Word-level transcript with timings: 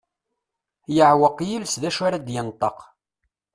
Yeɛweq 0.95 1.37
yiles 1.47 1.73
d 1.81 1.83
acu 1.89 2.01
ara 2.07 2.17
d-yenṭeq. 2.25 2.77